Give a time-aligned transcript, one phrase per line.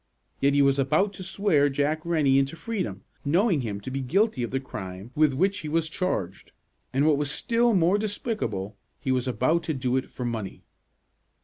[0.39, 4.41] Yet he was about to swear Jack Rennie into freedom, knowing him to be guilty
[4.41, 6.53] of the crime with which he was charged,
[6.91, 10.63] and, what was still more despicable, he was about to do it for money.